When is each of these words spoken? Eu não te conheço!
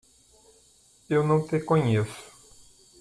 Eu 1.07 1.23
não 1.27 1.45
te 1.45 1.59
conheço! 1.59 2.09